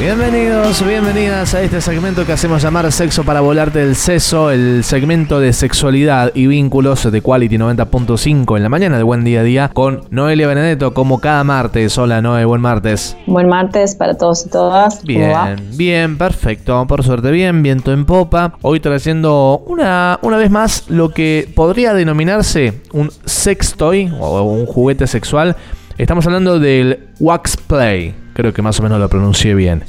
[0.00, 5.40] Bienvenidos, bienvenidas a este segmento que hacemos llamar Sexo para volarte el seso, el segmento
[5.40, 9.68] de sexualidad y vínculos de Quality 90.5 en la mañana de Buen Día a Día
[9.68, 11.98] con Noelia Benedetto como cada martes.
[11.98, 13.14] Hola Noe, buen martes.
[13.26, 15.04] Buen martes para todos y todas.
[15.04, 18.54] Bien, bien, perfecto, por suerte bien, viento en popa.
[18.62, 24.64] Hoy trayendo una, una vez más lo que podría denominarse un sex toy o un
[24.64, 25.56] juguete sexual.
[26.00, 28.14] Estamos hablando del wax play.
[28.32, 29.84] Creo que más o menos lo pronuncié bien.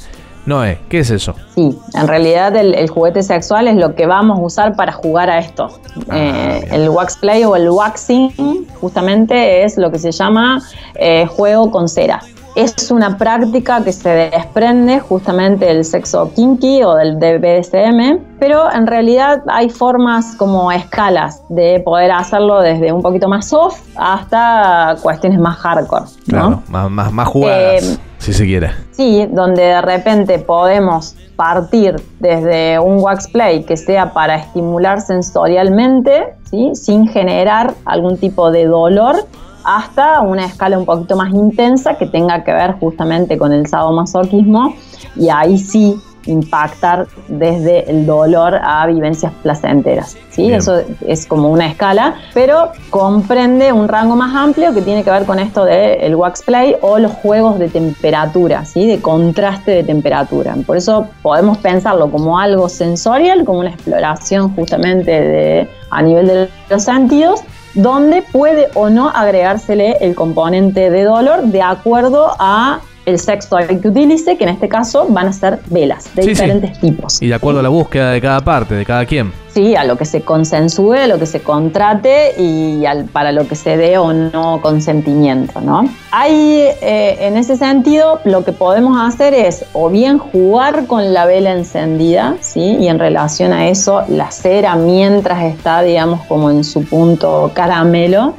[0.46, 1.36] Noé, ¿qué es eso?
[1.56, 5.40] Sí, en realidad el, juguete sexual es lo que vamos a usar para jugar a
[5.40, 5.70] esto.
[6.10, 10.62] Ah, eh, el wax play o el waxing justamente es lo que se llama
[10.96, 12.20] eh, juego con cera.
[12.56, 18.88] Es una práctica que se desprende justamente del sexo kinky o del BDSM, pero en
[18.88, 25.40] realidad hay formas como escalas de poder hacerlo desde un poquito más soft hasta cuestiones
[25.40, 26.06] más hardcore.
[26.28, 27.84] Claro, más, más, jugadas.
[27.84, 28.72] Eh, si se quiere.
[28.92, 36.36] Sí, donde de repente podemos partir desde un wax play que sea para estimular sensorialmente,
[36.50, 36.72] ¿sí?
[36.76, 39.26] sin generar algún tipo de dolor,
[39.64, 44.76] hasta una escala un poquito más intensa que tenga que ver justamente con el sadomasoquismo
[45.16, 50.18] y ahí sí impactar desde el dolor a vivencias placenteras.
[50.30, 50.52] ¿sí?
[50.52, 55.26] Eso es como una escala, pero comprende un rango más amplio que tiene que ver
[55.26, 58.88] con esto del wax play o los juegos de temperatura, ¿sí?
[58.88, 60.56] de contraste de temperatura.
[60.66, 66.50] Por eso podemos pensarlo como algo sensorial, como una exploración justamente de, a nivel de
[66.70, 67.42] los sentidos,
[67.74, 73.88] donde puede o no agregársele el componente de dolor de acuerdo a el sexo que
[73.88, 77.22] utilice, que en este caso van a ser velas de diferentes tipos.
[77.22, 79.32] Y de acuerdo a la búsqueda de cada parte, de cada quien.
[79.54, 83.56] Sí, a lo que se consensúe, a lo que se contrate y para lo que
[83.56, 85.84] se dé o no consentimiento, ¿no?
[86.12, 91.26] Hay, eh, en ese sentido, lo que podemos hacer es o bien jugar con la
[91.26, 92.78] vela encendida, ¿sí?
[92.80, 98.36] Y en relación a eso, la cera mientras está, digamos, como en su punto caramelo,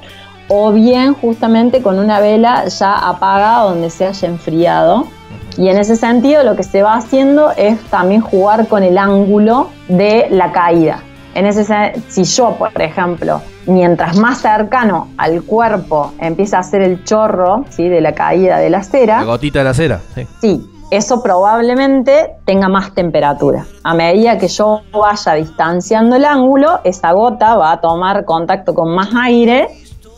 [0.54, 5.06] o bien justamente con una vela ya apagada donde se haya enfriado.
[5.56, 9.70] Y en ese sentido lo que se va haciendo es también jugar con el ángulo
[9.88, 11.00] de la caída.
[11.34, 11.64] En ese
[12.08, 17.88] si yo, por ejemplo, mientras más cercano al cuerpo empieza a hacer el chorro ¿sí?
[17.88, 19.20] de la caída de la cera.
[19.20, 20.26] La gotita de la cera, sí.
[20.42, 23.64] Sí, eso probablemente tenga más temperatura.
[23.84, 28.94] A medida que yo vaya distanciando el ángulo, esa gota va a tomar contacto con
[28.94, 29.68] más aire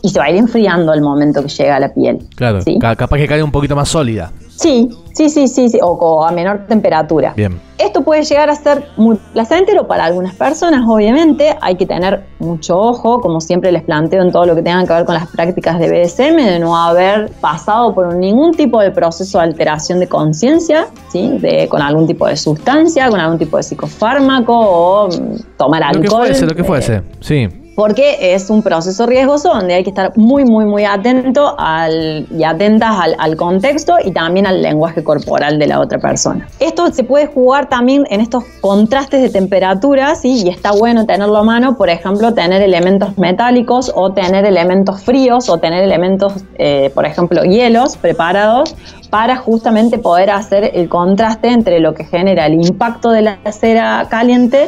[0.05, 2.19] y se va a ir enfriando al momento que llega a la piel.
[2.35, 2.59] Claro,
[2.95, 4.31] capaz que cae un poquito más sólida.
[4.49, 7.33] Sí, sí, sí, sí, sí o, a menor temperatura.
[7.35, 7.59] Bien.
[7.79, 11.55] Esto puede llegar a ser muy placentero para algunas personas, obviamente.
[11.59, 14.93] Hay que tener mucho ojo, como siempre les planteo en todo lo que tenga que
[14.93, 19.39] ver con las prácticas de BDSM, de no haber pasado por ningún tipo de proceso
[19.39, 21.39] de alteración de conciencia, ¿sí?
[21.39, 26.03] de, con algún tipo de sustancia, con algún tipo de psicofármaco o mm, tomar alcohol.
[26.03, 29.89] Lo que fuese, lo que fuese, sí porque es un proceso riesgoso donde hay que
[29.89, 35.59] estar muy, muy, muy atento al, y atentas al, contexto y también al lenguaje corporal
[35.59, 36.47] de la otra persona.
[36.59, 41.43] Esto se puede jugar también en estos contrastes de temperaturas y está bueno tenerlo a
[41.43, 47.05] mano, por ejemplo, tener elementos metálicos o tener elementos fríos o tener elementos, eh, por
[47.05, 48.75] ejemplo, hielos preparados
[49.15, 54.07] para justamente poder hacer el contraste entre lo que genera el impacto de la cera
[54.09, 54.67] caliente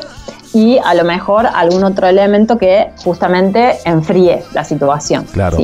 [0.53, 5.25] y a lo mejor algún otro elemento que justamente enfríe la situación.
[5.33, 5.57] Claro.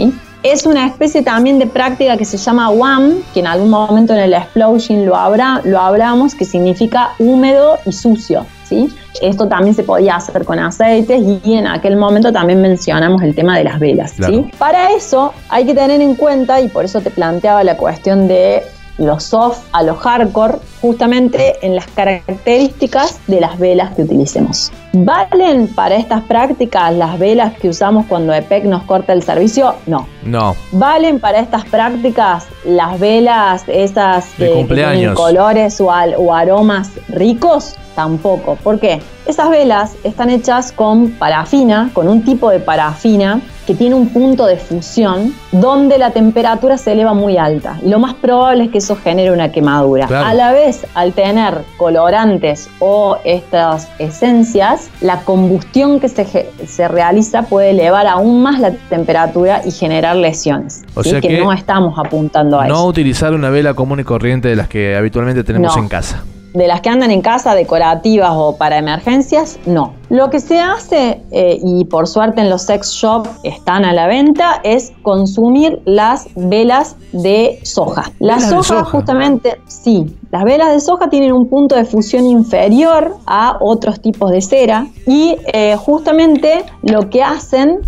[0.43, 4.19] Es una especie también de práctica que se llama WAM, que en algún momento en
[4.19, 8.45] el explosion lo, habrá, lo hablamos, que significa húmedo y sucio.
[8.73, 8.95] ¿Sí?
[9.21, 13.57] Esto también se podía hacer con aceites y en aquel momento también mencionamos el tema
[13.57, 14.13] de las velas.
[14.17, 14.49] ¿sí?
[14.57, 18.63] Para eso hay que tener en cuenta, y por eso te planteaba la cuestión de
[18.97, 24.71] lo soft a lo hardcore, justamente en las características de las velas que utilicemos.
[24.93, 29.75] ¿Valen para estas prácticas las velas que usamos cuando EPEC nos corta el servicio?
[29.87, 30.07] No.
[30.23, 30.55] No.
[30.71, 37.75] ¿Valen para estas prácticas las velas esas que, tienen colores o, o aromas ricos?
[37.95, 38.55] Tampoco.
[38.63, 39.01] ¿Por qué?
[39.25, 44.45] Esas velas están hechas con parafina, con un tipo de parafina que tiene un punto
[44.45, 47.79] de fusión donde la temperatura se eleva muy alta.
[47.83, 50.07] Y lo más probable es que eso genere una quemadura.
[50.07, 57.43] A la vez, al tener colorantes o estas esencias, la combustión que se, se realiza
[57.43, 60.83] puede elevar aún más la temperatura y generar lesiones.
[60.95, 62.73] O sea que, no estamos apuntando a eso.
[62.73, 66.67] No utilizar una vela común y corriente de las que habitualmente tenemos en casa de
[66.67, 69.93] las que andan en casa decorativas o para emergencias, no.
[70.09, 74.07] Lo que se hace, eh, y por suerte en los sex shops están a la
[74.07, 78.11] venta, es consumir las velas de soja.
[78.19, 83.57] La soja, justamente, sí, las velas de soja tienen un punto de fusión inferior a
[83.59, 87.79] otros tipos de cera y eh, justamente lo que hacen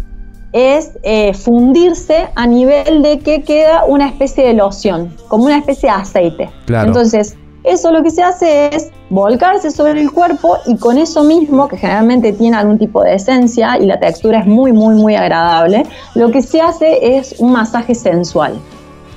[0.54, 5.90] es eh, fundirse a nivel de que queda una especie de loción, como una especie
[5.90, 6.50] de aceite.
[6.66, 6.88] Claro.
[6.88, 7.36] Entonces,
[7.66, 11.78] eso lo que se hace es volcarse sobre el cuerpo y con eso mismo, que
[11.78, 15.86] generalmente tiene algún tipo de esencia y la textura es muy, muy, muy agradable,
[16.16, 18.60] lo que se hace es un masaje sensual.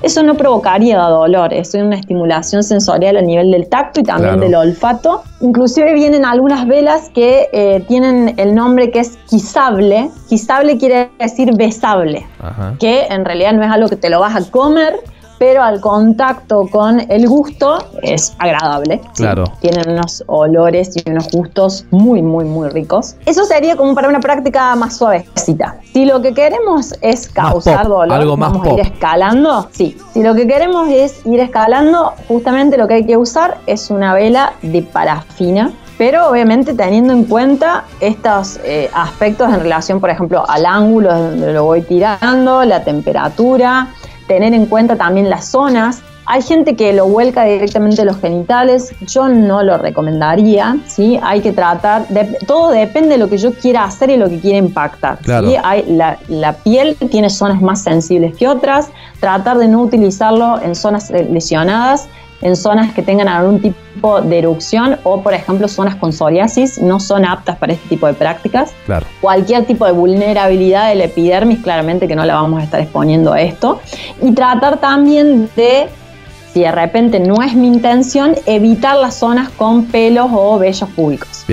[0.00, 4.54] Eso no provocaría dolor, es una estimulación sensorial a nivel del tacto y también del
[4.54, 5.24] olfato.
[5.40, 10.08] Inclusive vienen algunas velas que eh, tienen el nombre que es quisable.
[10.28, 12.24] Quisable quiere decir besable,
[12.78, 14.94] que en realidad no es algo que te lo vas a comer,
[15.38, 19.00] pero al contacto con el gusto es agradable.
[19.14, 19.44] Claro.
[19.60, 23.16] Tienen unos olores y unos gustos muy, muy, muy ricos.
[23.26, 25.76] Eso sería como para una práctica más suavecita.
[25.92, 29.68] Si lo que queremos es causar dolor, algo más vamos a ir escalando.
[29.72, 33.90] Sí, si lo que queremos es ir escalando, justamente lo que hay que usar es
[33.90, 40.10] una vela de parafina pero obviamente teniendo en cuenta estos eh, aspectos en relación, por
[40.10, 43.88] ejemplo, al ángulo donde lo voy tirando, la temperatura,
[44.28, 46.02] tener en cuenta también las zonas.
[46.26, 51.18] Hay gente que lo vuelca directamente a los genitales, yo no lo recomendaría, ¿sí?
[51.22, 54.38] Hay que tratar, de, todo depende de lo que yo quiera hacer y lo que
[54.38, 55.18] quiera impactar.
[55.64, 58.90] Hay, la, la, piel tiene zonas más sensibles que otras,
[59.20, 62.08] tratar de no utilizarlo en zonas lesionadas
[62.40, 67.00] en zonas que tengan algún tipo de erupción o, por ejemplo, zonas con psoriasis no
[67.00, 68.72] son aptas para este tipo de prácticas.
[68.86, 69.06] Claro.
[69.20, 73.40] Cualquier tipo de vulnerabilidad del epidermis, claramente que no la vamos a estar exponiendo a
[73.40, 73.80] esto.
[74.22, 75.88] Y tratar también de,
[76.52, 81.44] si de repente no es mi intención, evitar las zonas con pelos o vellos públicos.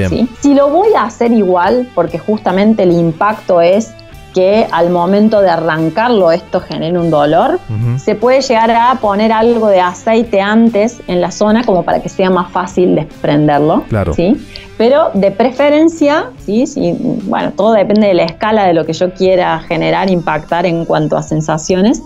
[0.41, 3.93] Si lo voy a hacer igual, porque justamente el impacto es
[4.35, 7.57] que al momento de arrancarlo esto genera un dolor.
[7.97, 12.09] Se puede llegar a poner algo de aceite antes en la zona como para que
[12.09, 13.83] sea más fácil desprenderlo.
[13.87, 14.13] Claro.
[14.13, 14.35] ¿sí?
[14.77, 16.67] Pero de preferencia, ¿sí?
[16.67, 16.97] ¿sí?
[17.23, 21.15] bueno, todo depende de la escala de lo que yo quiera generar, impactar en cuanto
[21.15, 22.01] a sensaciones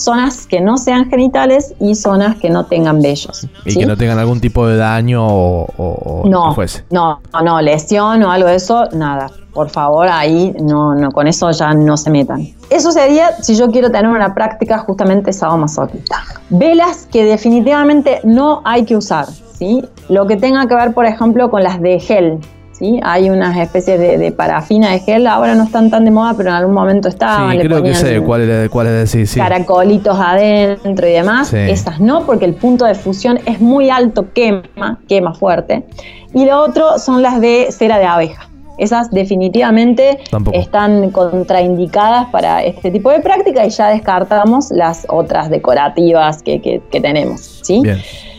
[0.00, 3.46] zonas que no sean genitales y zonas que no tengan vellos.
[3.64, 6.84] Y que no tengan algún tipo de daño o, no, fuese.
[6.90, 9.30] No, no, lesión o algo de eso, nada.
[9.52, 12.48] Por favor, ahí no, no, con eso ya no se metan.
[12.70, 16.22] Eso sería si yo quiero tener una práctica justamente sadomasoquista.
[16.50, 19.84] Velas que definitivamente no hay que usar, ¿sí?
[20.08, 22.38] Lo que tenga que ver, por ejemplo, con las de gel,
[23.02, 26.56] hay unas especies de, parafina de gel, ahora no están tan de moda, pero en
[26.56, 27.52] algún momento estaban.
[27.52, 29.38] Sí, creo que sé cuál es, cuál es decir, sí.
[29.38, 31.52] Caracolitos adentro y demás.
[31.52, 35.84] Esas no, porque el punto de fusión es muy alto, quema, quema fuerte.
[36.32, 38.48] Y lo otro son las de cera de abeja.
[38.78, 40.18] Esas definitivamente
[40.54, 47.00] están contraindicadas para este tipo de práctica y ya descartamos las otras decorativas que, que
[47.00, 47.60] tenemos.
[47.62, 47.82] ¿sí?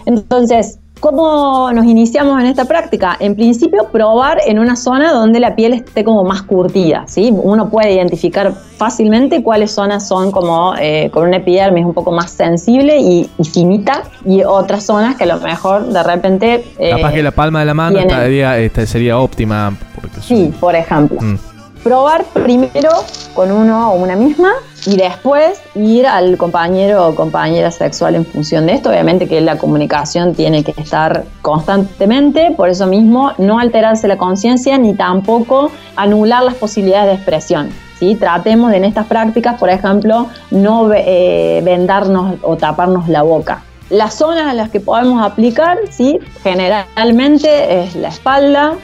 [0.05, 3.18] Entonces, ¿Cómo nos iniciamos en esta práctica?
[3.19, 7.34] En principio, probar en una zona donde la piel esté como más curtida, ¿sí?
[7.34, 12.29] Uno puede identificar fácilmente cuáles zonas son como eh, con una epidermis un poco más
[12.29, 16.65] sensible y, finita y otras zonas que a lo mejor de repente...
[16.77, 19.75] Eh, Capaz que la palma de la mano estaría, este, sería óptima.
[20.22, 21.20] sí, por ejemplo.
[21.20, 21.39] Mm.
[21.83, 22.91] Probar primero
[23.33, 24.51] con uno o una misma
[24.85, 28.89] y después ir al compañero o compañera sexual en función de esto.
[28.89, 34.77] Obviamente que la comunicación tiene que estar constantemente, por eso mismo no alterarse la conciencia
[34.77, 37.69] ni tampoco anular las posibilidades de expresión.
[38.00, 38.15] ¿sí?
[38.15, 43.63] Tratemos de en estas prácticas, por ejemplo, no eh, vendarnos o taparnos la boca.
[43.89, 46.19] Las zonas en las que podemos aplicar, ¿sí?
[46.43, 48.75] generalmente es la espalda,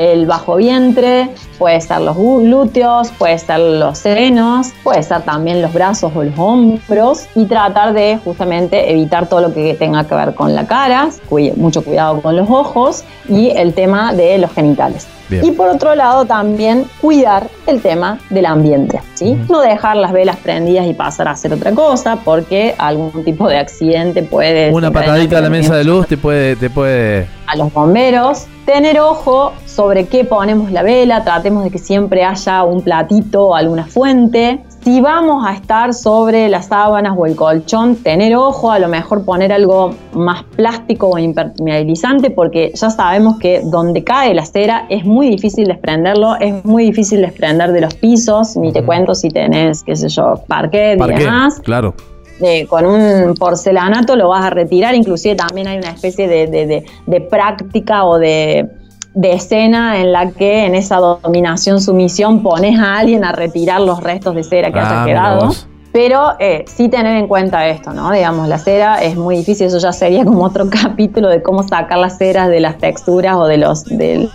[0.00, 1.28] el bajo vientre,
[1.58, 6.38] puede ser los glúteos, puede ser los senos, puede ser también los brazos o los
[6.38, 11.10] hombros y tratar de justamente evitar todo lo que tenga que ver con la cara,
[11.56, 15.06] mucho cuidado con los ojos y el tema de los genitales.
[15.30, 19.38] Y por otro lado también cuidar el tema del ambiente, ¿sí?
[19.48, 23.58] No dejar las velas prendidas y pasar a hacer otra cosa porque algún tipo de
[23.58, 24.72] accidente puede...
[24.72, 27.28] Una patadita a la mesa de luz te puede, te puede...
[27.46, 32.64] A los bomberos, tener ojo sobre qué ponemos la vela, tratemos de que siempre haya
[32.64, 37.96] un platito o alguna fuente, Si vamos a estar sobre las sábanas o el colchón,
[37.96, 43.60] tener ojo, a lo mejor poner algo más plástico o impermeabilizante, porque ya sabemos que
[43.62, 48.56] donde cae la cera es muy difícil desprenderlo, es muy difícil desprender de los pisos,
[48.56, 51.60] ni te cuento si tenés, qué sé yo, parquet, y demás.
[51.60, 51.94] Claro.
[52.40, 58.04] Eh, con un porcelanato lo vas a retirar, inclusive también hay una especie de práctica
[58.06, 58.79] o de
[59.14, 64.02] de escena en la que en esa dominación sumisión pones a alguien a retirar los
[64.02, 65.50] restos de cera que haya ah, quedado.
[65.92, 68.12] Pero eh, sí tener en cuenta esto, ¿no?
[68.12, 71.98] Digamos, la cera es muy difícil, eso ya sería como otro capítulo de cómo sacar
[71.98, 74.28] las ceras de las texturas o de, los, de,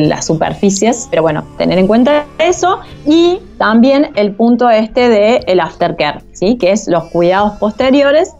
[0.00, 1.08] las superficies.
[1.10, 6.56] Pero bueno, tener en cuenta eso y también el punto este de el aftercare, ¿sí?
[6.56, 8.34] Que es los cuidados posteriores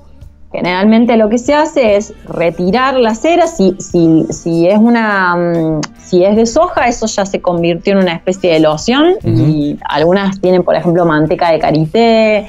[0.52, 5.80] Generalmente lo que se hace es retirar la cera, si, si, si, es una mm,
[6.04, 9.14] si es de soja, eso ya se convirtió en una especie de loción.
[9.24, 12.46] Y algunas tienen, por ejemplo, manteca de karité,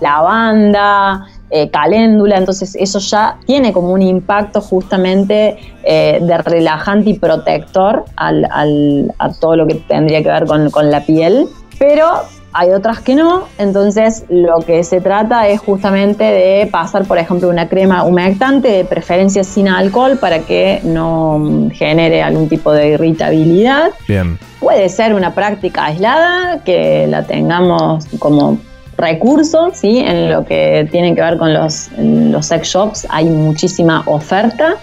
[0.00, 7.14] lavanda, eh, caléndula, entonces eso ya tiene como un impacto justamente eh, de relajante y
[7.14, 11.46] protector al, al, a todo lo que tendría que ver con, con la piel.
[11.78, 12.22] Pero
[12.54, 17.48] hay otras que no, entonces lo que se trata es justamente de pasar, por ejemplo,
[17.48, 23.90] una crema humectante, de preferencia sin alcohol, para que no genere algún tipo de irritabilidad.
[24.06, 24.38] Bien.
[24.60, 28.58] Puede ser una práctica aislada, que la tengamos como
[28.96, 29.98] recurso, ¿sí?
[29.98, 34.76] En lo que tiene que ver con los, los sex shops hay muchísima oferta,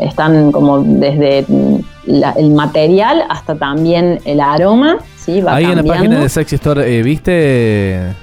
[0.00, 1.46] están como desde
[2.06, 4.98] el material hasta también el aroma.
[5.48, 8.14] Ahí en la página de Sexy Store, eh, ¿viste?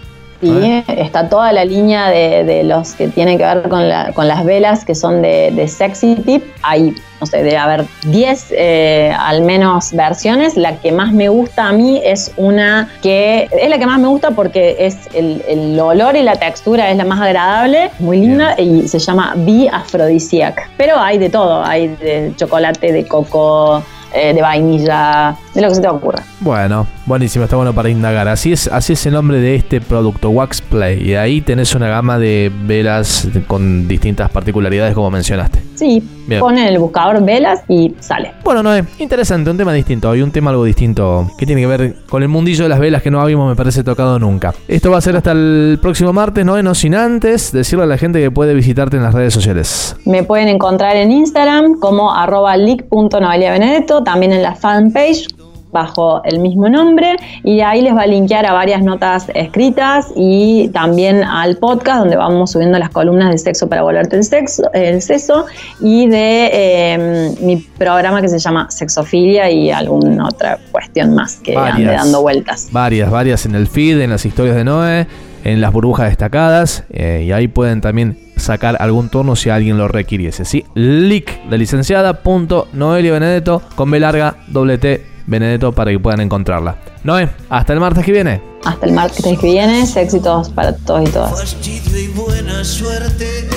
[0.41, 4.95] Sí, está toda la línea de, los que tienen que ver con, las velas que
[4.95, 6.43] son de, Sexy Tip.
[6.61, 10.55] Hay, no sé, debe haber 10 eh, al menos versiones.
[10.55, 14.07] La que más me gusta a mí es una que es la que más me
[14.07, 18.87] gusta porque es el, olor y la textura es la más agradable, muy linda y
[18.87, 20.69] se llama Be Aphrodisiac.
[20.77, 25.75] Pero hay de todo, hay de chocolate, de coco eh, de vainilla, de lo que
[25.75, 26.23] se te ocurra.
[26.39, 28.27] Bueno, buenísimo, está bueno para indagar.
[28.27, 31.09] Así es, así es el nombre de este producto, Wax Play.
[31.09, 35.59] Y ahí tenés una gama de velas con distintas particularidades como mencionaste.
[35.73, 36.03] Sí,
[36.39, 38.33] pone en el buscador velas y sale.
[38.43, 40.09] Bueno, Noé, interesante, un tema distinto.
[40.09, 43.01] Hoy un tema algo distinto que tiene que ver con el mundillo de las velas
[43.01, 44.53] que no habíamos, me parece, tocado nunca.
[44.67, 47.97] Esto va a ser hasta el próximo martes, Noé, no sin antes decirle a la
[47.97, 49.95] gente que puede visitarte en las redes sociales.
[50.05, 55.38] Me pueden encontrar en Instagram como arroba leak.noveliabenedetto también en la fanpage
[55.71, 60.69] bajo el mismo nombre y ahí les va a linkear a varias notas escritas y
[60.69, 65.01] también al podcast donde vamos subiendo las columnas de sexo para volverte el sexo, el
[65.01, 65.45] seso
[65.79, 71.55] y de em, mi programa que se llama Sexofilia y alguna otra cuestión más que
[71.55, 72.69] ande dando vueltas.
[72.71, 75.07] Varias, varias en el feed, en las historias de Noé,
[75.43, 79.87] en las burbujas destacadas eh, y ahí pueden también sacar algún turno si alguien lo
[79.87, 80.45] requiriese.
[80.45, 80.65] ¿sí?
[80.75, 86.75] De licenciada punto Noelia Benedetto con B larga doble T Benedetto para que puedan encontrarla.
[87.03, 88.41] Noé, hasta el martes que viene.
[88.65, 91.55] Hasta el martes que viene, éxitos para todos y todas.
[91.65, 93.47] y buena suerte.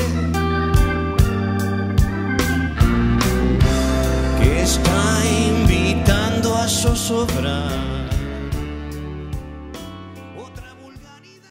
[4.41, 7.82] Que está invitando a zozobrar.